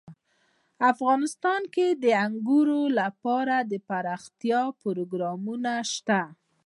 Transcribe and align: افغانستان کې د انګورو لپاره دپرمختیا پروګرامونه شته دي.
افغانستان 0.91 1.61
کې 1.73 1.87
د 2.03 2.05
انګورو 2.25 2.81
لپاره 2.99 3.55
دپرمختیا 3.73 4.61
پروګرامونه 4.81 5.71
شته 5.93 6.21
دي. 6.31 6.33